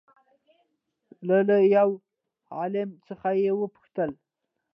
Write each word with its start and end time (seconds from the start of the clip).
له 1.27 1.37
له 1.47 1.57
يوه 1.75 1.95
عالم 2.57 2.89
څخه 3.07 3.29
يې 3.41 3.51
وپوښتل 3.59 4.11